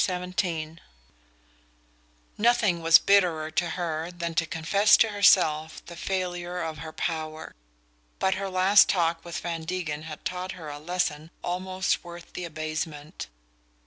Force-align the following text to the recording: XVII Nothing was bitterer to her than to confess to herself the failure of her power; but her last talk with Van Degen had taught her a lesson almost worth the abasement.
XVII 0.03 0.77
Nothing 2.35 2.81
was 2.81 2.97
bitterer 2.97 3.51
to 3.51 3.69
her 3.77 4.09
than 4.09 4.33
to 4.33 4.47
confess 4.47 4.97
to 4.97 5.09
herself 5.09 5.85
the 5.85 5.95
failure 5.95 6.57
of 6.59 6.79
her 6.79 6.91
power; 6.91 7.53
but 8.17 8.33
her 8.33 8.49
last 8.49 8.89
talk 8.89 9.23
with 9.23 9.37
Van 9.37 9.61
Degen 9.63 10.01
had 10.01 10.25
taught 10.25 10.53
her 10.53 10.69
a 10.69 10.79
lesson 10.79 11.29
almost 11.43 12.03
worth 12.03 12.33
the 12.33 12.45
abasement. 12.45 13.27